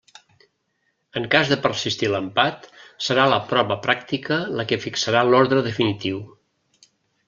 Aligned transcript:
En 1.21 1.27
cas 1.35 1.51
de 1.51 1.57
persistir 1.65 2.09
l'empat, 2.15 2.67
serà 3.09 3.29
la 3.35 3.39
prova 3.55 3.79
pràctica 3.87 4.43
la 4.59 4.69
que 4.73 4.83
fixarà 4.89 5.25
l'ordre 5.31 5.67
definitiu. 5.73 6.23